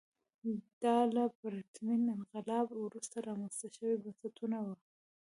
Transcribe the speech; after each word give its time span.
دا 0.83 0.97
له 1.15 1.23
پرتمین 1.39 2.03
انقلاب 2.17 2.67
وروسته 2.85 3.15
رامنځته 3.29 3.67
شوي 3.75 3.95
بنسټونه 4.03 4.57
وو. 4.65 4.75